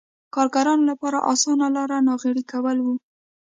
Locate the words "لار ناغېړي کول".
1.75-2.77